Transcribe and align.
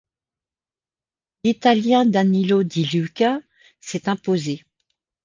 L'Italien 1.43 2.05
Danilo 2.07 2.63
Di 2.63 2.85
Luca 2.91 3.39
s'est 3.81 4.09
imposé. 4.09 4.65